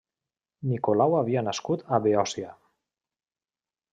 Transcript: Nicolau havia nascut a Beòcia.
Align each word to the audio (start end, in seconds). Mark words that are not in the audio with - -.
Nicolau 0.69 1.17
havia 1.17 1.43
nascut 1.49 1.85
a 1.97 2.01
Beòcia. 2.07 2.53